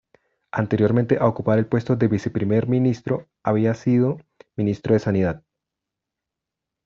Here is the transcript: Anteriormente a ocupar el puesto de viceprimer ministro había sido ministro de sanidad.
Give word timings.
Anteriormente 0.51 1.19
a 1.19 1.27
ocupar 1.27 1.59
el 1.59 1.67
puesto 1.67 1.95
de 1.95 2.07
viceprimer 2.07 2.65
ministro 2.67 3.29
había 3.43 3.75
sido 3.75 4.17
ministro 4.55 4.95
de 4.95 4.99
sanidad. 4.99 5.43